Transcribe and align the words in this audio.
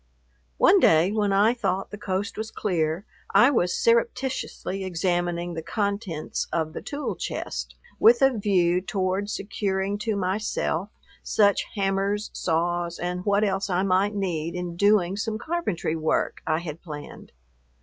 One 0.57 0.79
day, 0.79 1.11
when 1.11 1.31
I 1.31 1.53
thought 1.53 1.91
the 1.91 1.95
coast 1.99 2.35
was 2.35 2.49
clear, 2.49 3.05
I 3.35 3.51
was 3.51 3.77
surreptitiously 3.77 4.83
examining 4.83 5.53
the 5.53 5.61
contents 5.61 6.47
of 6.51 6.73
the 6.73 6.81
tool 6.81 7.15
chest 7.15 7.75
with 7.99 8.23
a 8.23 8.35
view 8.35 8.81
toward 8.81 9.29
securing 9.29 9.99
to 9.99 10.15
myself 10.15 10.89
such 11.21 11.67
hammers, 11.75 12.31
saws, 12.33 12.97
and 12.97 13.23
what 13.27 13.43
else 13.43 13.69
I 13.69 13.83
might 13.83 14.15
need 14.15 14.55
in 14.55 14.75
doing 14.75 15.17
some 15.17 15.37
carpentry 15.37 15.95
work 15.95 16.41
I 16.47 16.57
had 16.61 16.81
planned. 16.81 17.31